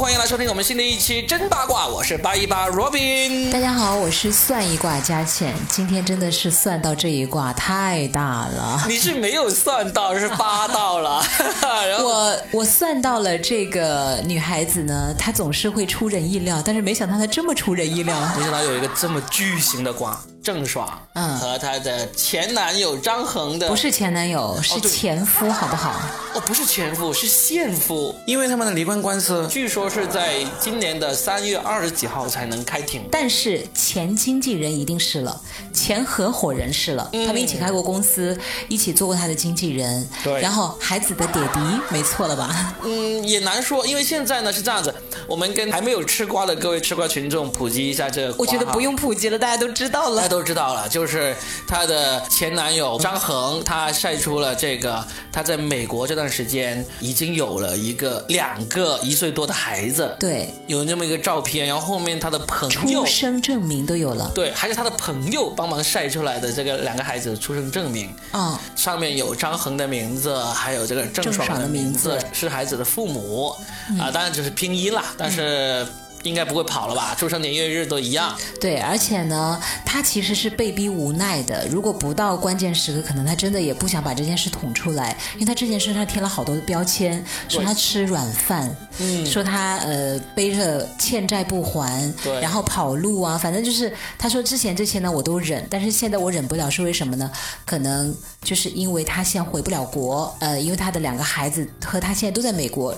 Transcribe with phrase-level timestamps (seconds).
[0.00, 3.52] 欢迎来收听我们新的一期真八卦，我是八一八 Robin。
[3.52, 5.54] 大家好，我是算一卦佳倩。
[5.68, 11.22] 今天真的是算到这一卦太大了，你是没有算到，是八到了。
[12.02, 20.18] 我我算到了这个女孩子呢，她总是会出人意料，但是没想到她这么出人意料，没想到有一个这么巨型的卦。
[20.52, 25.94] 郑爽，嗯，和她的前男友张恒的不是前男友，是前夫，好不好？
[26.34, 33.02] 哦，不是前夫，是现夫，因为他们的离婚官司，据说是在今年的三月二十几号才能开庭。
[33.12, 35.40] 但是前经纪人一定是了，
[35.72, 38.36] 前合伙人是了，他们一起开过公司，
[38.68, 40.08] 一起做过他的经纪人。
[40.24, 42.74] 对，然后孩子的爹爹，没错了吧？
[42.82, 44.92] 嗯，也难说，因为现在呢是这样子，
[45.28, 48.34] 我们跟还没有吃瓜的各位吃瓜群众普及一下这个。
[48.36, 50.28] 我觉得不用普及了，大家都知道了。
[50.30, 51.34] 都知道了，就是
[51.66, 73.54] 她的前男友张恒，他晒出了这个他在美国这段时间已经有了一个两个一岁多的孩子，对，有那么一个照片，然后后面他的朋友出生证明都有了，对，还是他的朋友帮忙晒出来的这个两个孩子的出生证明，嗯，上面有张恒的名字，还有这个郑爽的名字，是孩子的父母，
[73.98, 75.86] 啊，当然只是拼音啦，但是。
[76.22, 77.14] 应该不会跑了吧？
[77.18, 78.36] 出生年月日都一样。
[78.60, 81.66] 对，而且呢，他其实是被逼无奈的。
[81.68, 97.30] 如果不到关键时刻，可能他真的也不想把这件事捅出来，因为他之前身上贴了好多的标签，说他吃软饭，嗯，说他呃背着欠债不还，对，然后跑路啊，反正就是他说之前这些呢我都忍，但是现在我忍不了，是为什么呢？
[97.64, 102.94] 可能就是因为他现在回不了国，呃，因为他的两个孩子和他现在都在美国。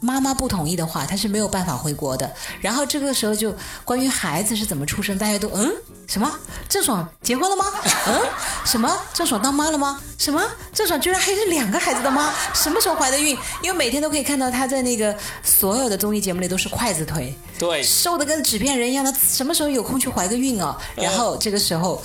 [0.00, 2.30] 妈妈不同意的话，他是没有办法回国的。
[2.60, 5.72] 然后这个时候就关于孩子是怎么出生，大家都嗯
[6.06, 6.30] 什么？
[6.68, 7.64] 郑爽结婚了吗？
[8.06, 8.20] 嗯
[8.64, 8.96] 什么？
[9.12, 10.00] 郑爽当妈了吗？
[10.18, 10.42] 什么？
[10.72, 12.32] 郑爽居然还是两个孩子的妈？
[12.54, 13.36] 什么时候怀的孕？
[13.62, 20.76] 因为每天都可以看到她在那个所有的综艺节目里都是筷子腿，对，瘦的跟纸片人一样的，什么时候有空去怀个孕啊？
[20.94, 22.02] 然后这个时候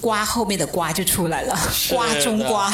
[0.00, 1.58] 瓜后面的瓜就出来了，
[1.90, 2.72] 瓜中瓜。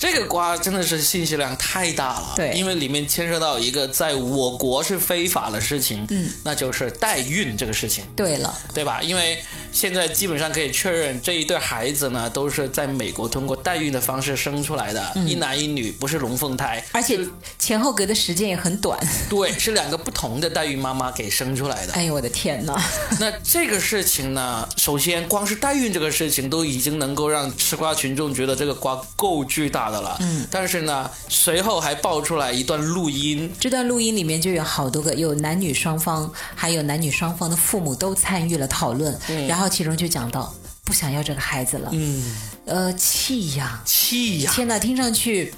[0.00, 8.02] 这个瓜真的是信息量太大了，对，因为里面牵涉到一个在我国是非法的事情，嗯，那就是代孕这个事情。
[8.16, 9.02] 对了，对吧？
[9.02, 9.38] 因为
[9.70, 17.20] 现在基本上可以确认，这一对孩子呢都是在美国通过代孕的方式生出来的，一男一女，不是龙凤胎，而且
[17.58, 18.98] 前后隔的时间也很短。
[19.28, 21.92] 对，是两个不同的代孕妈妈给生出来的。
[21.92, 22.82] 哎呦我的天哪！
[23.20, 29.89] 那这个事情呢，首先光是代孕这个事情都已经能够让吃瓜群众觉得这个瓜够巨大。
[29.90, 39.18] 的了，嗯，但是呢，随后还爆出来一段录音，这段录音里面就有好多个，有男女双方，还有男女双方的父母都参与了讨论，
[39.48, 42.36] 然后其中就讲到不想要这个孩子了，嗯，
[42.66, 45.52] 呃，弃养，弃养，天哪，听上去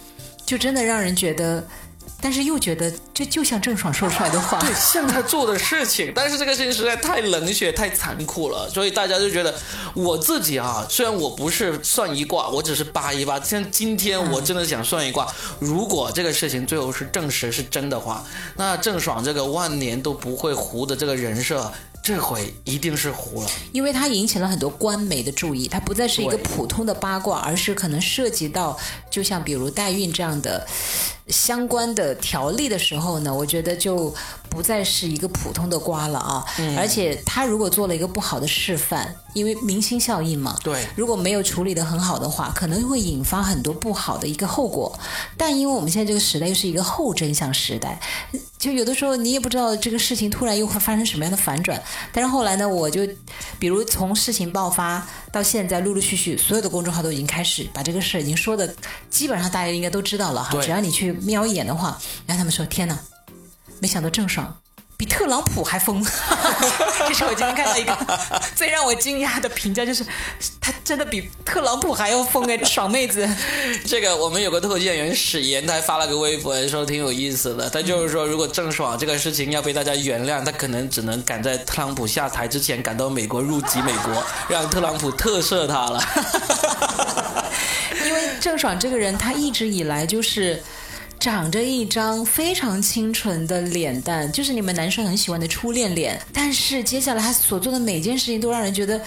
[0.47, 1.65] 就真的让人觉得。
[2.21, 6.13] 但是又觉得这就像郑爽说出来的话，对，像他做的事情。
[6.15, 9.55] 但是这个事情实在太冷血、太残酷了，所以大家就觉得
[9.95, 13.41] 我自己啊，虽然我不是算一卦，我只是扒一扒。
[13.41, 15.27] 像今天我真的想算一卦，
[15.59, 18.25] 如果这个事情最后是证实是真的话，
[18.57, 21.73] 那郑爽这个万年都不会糊的这个人设。
[22.05, 28.77] 这回一定是糊了，因为它引起了很多官媒的注意，它不再是一个普通的八卦，而是可能涉及到，
[29.09, 30.67] 就像比如代孕这样的
[31.29, 34.15] 相关的条例的时候呢，我觉得就
[34.51, 36.45] 不再是一个普通的瓜了啊。
[36.77, 44.99] 而且他如果做了一个不好的示范，因为明星效应嘛，对，如果没有处理的很好的话，可能会引发很多不好的一个后果。
[45.37, 47.99] 但因为我们现在这个时代又是一个后真相时代，
[48.59, 51.81] 就有的时候你也不知道这个事情突然又会发生什么样的反转。
[52.13, 53.07] 但是后来呢，我就，
[53.59, 58.75] 比如从事情爆发到现在，陆陆续续所有的公众号都已经开始把这个事已经说的，
[59.09, 60.61] 基本上大家应该都知道了哈。
[60.61, 62.99] 只要你去瞄一眼的话，然后他们说：“天哪，
[63.81, 64.57] 没想到郑爽。”
[64.95, 66.01] 比特朗普还疯，
[67.09, 67.99] 这是我今天看到一个
[68.55, 70.07] 最让我惊讶的评价，就是
[70.61, 73.29] 他真的比特朗普还要疯哎，爽妹子。
[73.85, 86.01] 这个我们有个脱口秀演员史岩，他还发了个微博说挺有意思的，他就是说如果郑爽这个事情要被大家原谅，他可能只能赶在特朗普下台之前赶到美国入籍美国，让特朗普特赦他了。
[88.07, 90.63] 因为郑爽这个人，他一直以来就是。
[91.23, 96.21] 长着一张非常清纯的脸蛋，就是你们男生很喜欢的初恋脸。
[96.33, 99.01] 但是接下来他所做的每件事情都让人觉得，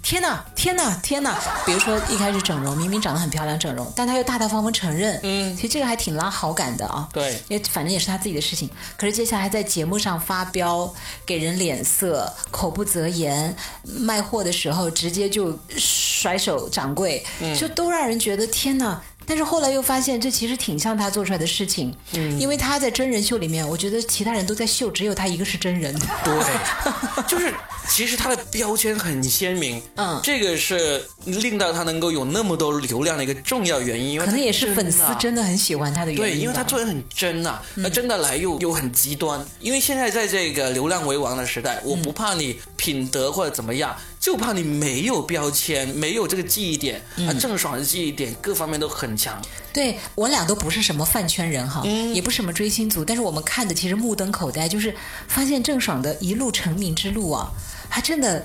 [0.00, 1.36] 天呐，天呐，天呐！
[1.66, 5.18] 比如说一开始整容，明明长得很漂亮，整容，但他又大大方方承认。
[5.24, 7.08] 嗯，其实这个还挺拉好感的啊。
[7.12, 8.70] 对，因为反正也是他自己的事情。
[8.96, 10.88] 可是接下来还在节目上发飙，
[11.26, 13.52] 给人脸色，口不择言，
[13.82, 17.26] 卖货的时候直接就甩手掌柜，
[17.58, 19.02] 就都让人觉得天哪。
[19.26, 25.94] 但是后来又发现这其实挺像他做出来的事情，嗯，因为他在真人秀里面，我觉得其他人都在秀，只有他一个是真人。
[26.24, 26.34] 对，
[27.26, 27.52] 就是
[27.88, 36.34] 其实他的标签很鲜明，嗯这个是令到他能够有那么多流量的一个重要原因，因为可能也是粉丝真的很喜欢他的原因。
[36.36, 39.44] 对，因为他做人很真呐、那真的来又又很极端。
[39.60, 43.96] 因为现在在这个流量为王的时代，我不怕你品德或者怎么样，
[44.26, 47.00] 就怕你没有标签，没有这个记忆点。
[47.18, 49.40] 啊，郑爽的记忆点各方面都很强。
[49.72, 54.92] 对我俩都不是什么饭圈人哈，嗯也不是什么追星族，但是我们看的其实目瞪口呆，就是
[55.28, 57.48] 发现郑爽的一路成名之路啊，
[57.88, 58.44] 还真的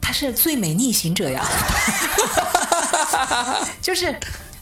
[0.00, 1.46] 她是最美逆行者呀，
[3.82, 4.18] 就是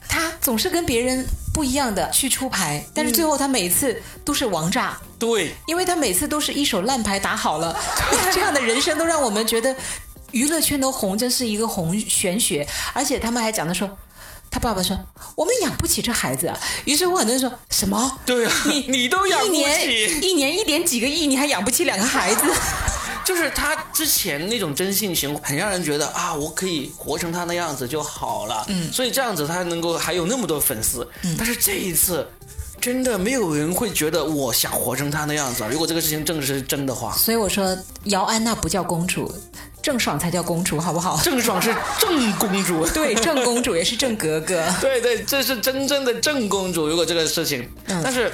[0.08, 4.98] 她总是跟别人不一样的去出牌，但是最后她每次都是王炸。
[5.20, 7.76] 对，因为他每次都是一手烂牌打好了，
[8.32, 9.74] 这样的人生都让我们觉得
[10.32, 13.88] 娱乐圈的红真是一个红玄学，而且他们还讲的说。
[14.50, 14.98] 他爸爸说
[15.36, 18.18] ：“我们养不起这孩子啊。”于是我，很多人说什么？
[18.24, 20.20] 对啊，你你都养不一年起。
[20.26, 22.46] 一年一点几个亿，你还养不起两个孩子？
[23.26, 28.64] 就是他之前那种真性情，很让人觉得啊，我可以活成他那样子就好了。
[28.68, 31.06] 嗯，所以这样子他能够还有那么多粉丝。
[31.24, 32.26] 嗯，但是这一次。
[32.80, 35.68] 真的没有人会觉得我想活成他那样子啊！
[35.68, 39.34] 如果这个事情正是真的话，所以我说，姚安娜不叫公主，
[39.88, 41.18] 郑爽才叫公主，好不好？
[41.24, 42.86] 郑爽是正公主。
[42.92, 44.62] 对，郑公主也是郑格格。
[44.82, 46.86] 对对，这是真正的正公主。
[46.86, 48.30] 如果这个事情，但是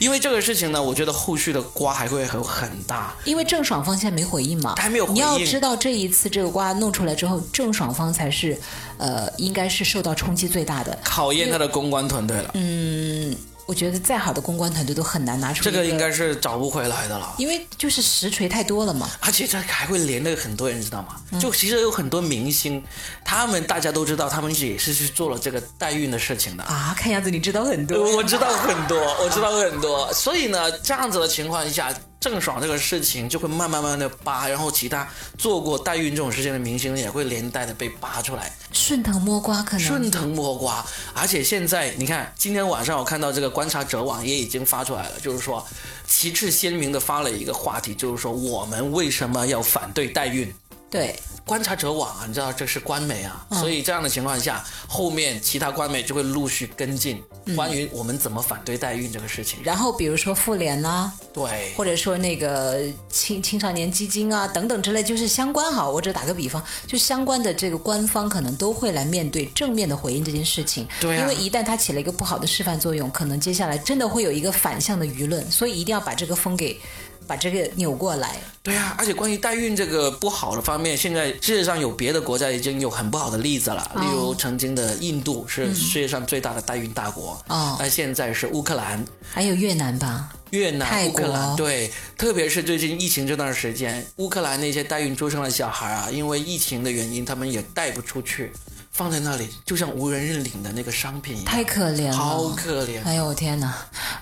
[0.00, 3.14] 因为这个事情呢，我觉得后续的瓜还会很很大。
[3.24, 8.60] 因为郑爽方现在没回应嘛，还没有回应你要知道，这一次这个瓜弄出来之后，郑爽方才是，
[8.98, 10.98] 呃，应该是受到冲击最大的。
[11.04, 12.50] 考验他的公关团队了。
[12.54, 13.32] 嗯，
[13.66, 17.34] 我觉得再好的公关团队都很难拿出一这个应该是找不回来的了。
[17.36, 19.10] 因为就是实锤太多了嘛。
[19.20, 21.20] 而且这还会连累很多人，知道吗？
[21.32, 22.82] 嗯就其实有很多明星，
[23.24, 26.62] 他们大家都知道，他们也是去做了这个代孕的事情的。
[26.64, 28.16] 啊，看样子你知道很多。
[28.16, 31.92] 我知道很多，我知道很多，所以呢，这样子的情况下，
[32.28, 35.08] 郑爽这个事情就会慢慢慢慢的扒，然后其他
[35.38, 39.86] 做过代孕这种事情的明星也会连带的被扒出来，顺藤摸瓜可能。
[39.86, 40.84] 顺藤摸瓜。
[41.14, 45.64] 而且现在你看，今天晚上我看到这个观察者网也已经发出来了，就是说
[46.04, 50.52] 旗帜鲜明的发了一个话题，就是说我们为什么要反对代孕？
[50.90, 57.22] 对，观察者网啊，你知道这是官媒啊，所以这样的情况下，后面其他官媒就会陆续跟进
[57.54, 59.60] 关于我们怎么反对代孕这个事情。
[59.62, 65.88] 然后比如说妇联啦、对，或者说那个青青少年基金啊等等之类，就是相关哈。
[65.88, 70.86] 我只打个比方，就相关的这个官方可能都会来面对正面的回应这件事情。
[71.00, 76.78] 对啊因为一旦它起了一个不好的示范作用，可能接下来真的会有一个反向的舆论，所以一定要把这个风给
[77.26, 78.36] 把这个扭过来。
[78.62, 89.04] 对啊，而且关于代孕这个不好的方面，现在世界上有别的国家已经有很不好的例子了，哦例如曾经的印度是世界上最大的代孕大国，哦那现在是乌克兰。
[89.30, 98.50] 还有越南吧，越南、乌克兰，对，特别是最近疫情这段时间，乌克兰那些代孕出生的小孩啊，因为疫情的原因，他们也带不出去，
[98.90, 103.02] 放在那里，就像无人认领的那个商品一样，太可怜了，好可怜。
[103.04, 103.72] 哎呦我天哪！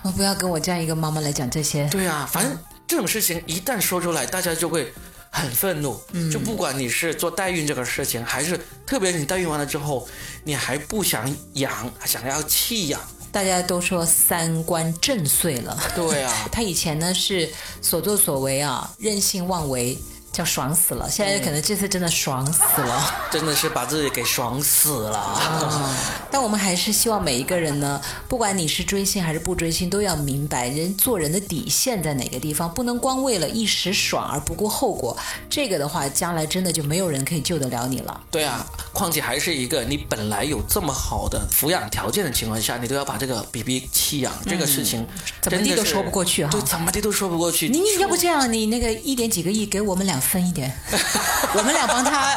[0.03, 1.87] 我不要跟我这样一个妈妈来讲这些。
[1.89, 2.55] 对啊，反正
[2.87, 4.93] 这种事情一旦说出来，大家就会
[5.29, 5.99] 很愤怒。
[6.13, 10.07] 嗯就不管你是做代孕这个事情，还是特别你代孕完了之后，
[10.43, 13.01] 你还不想养，还想要弃养，
[13.31, 15.77] 大家都说三观震碎了。
[15.95, 17.49] 对啊， 他以前呢是
[17.81, 19.97] 所作所为啊，任性妄为，
[20.35, 21.09] 叫爽死了。
[21.09, 23.15] 现在可能这次真的爽死了。
[23.31, 25.39] 真的是把自己给爽死了。
[26.29, 35.15] 但我们还是希望每一个人呢，不管你是追星还是不追星，都要明白人做人的底线在哪个地方，不能光为了一时爽而不顾后果。
[35.49, 38.21] 这个的话，将来真的就没有人可以救得了你了。
[38.29, 45.07] 对啊，况且还是一个你本来有这么好的抚养条件的情况下，你都要把这个 BB 弃养，这个事情嗯
[45.41, 47.69] 怎么地都说不过去哈对，怎么地都说不过去。
[47.69, 50.71] 你你要不这样，你那个一点几个亿给我们俩分一点，
[51.53, 52.35] 我们俩帮他，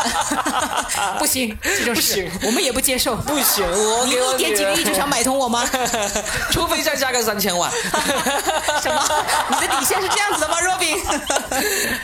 [1.19, 3.17] 不行，这种事不行我们也不接受。
[3.17, 5.65] 不行，我你一点几个亿就想买通我吗？
[6.53, 7.71] 除非再加个三千万。
[8.83, 9.03] 什么？
[9.51, 10.99] 你的底线是这样子的吗，Robin？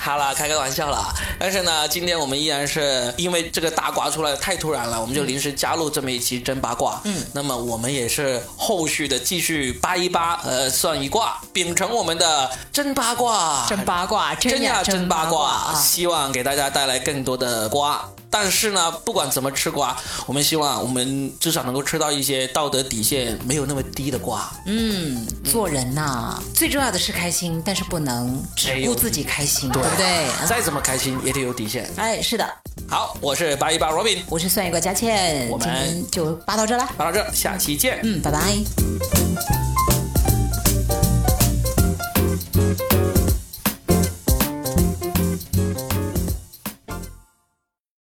[0.01, 1.13] 好了，开个玩笑啦。
[1.39, 7.01] 但是呢，今天我们依然是因为这个大瓜出来太突然了，我们就临时加入这么一期真八卦。
[7.05, 15.74] 嗯，那么我们也是后续的继续扒一扒，呃，算一卦，秉承我们的真八卦，真八卦，真呀呀真八卦，啊！
[15.75, 18.05] 希望给大家带来更多的瓜。
[18.31, 24.53] 但是呢，不管怎么吃瓜，我们希望我们至少能够吃到一些道德底线没有那么低的瓜。
[24.67, 30.27] 嗯，做人呐、最重要的是开心，但是不能只顾自己开心，对不对？
[30.49, 31.89] 再怎么开心也得有底线。
[31.95, 32.45] 哎，是的，
[32.89, 36.89] 好，我是八一八 Robin，我是算一卦佳倩，我们就扒到这啦。
[36.99, 38.01] 到这，下期见。
[38.03, 39.54] 嗯，拜拜。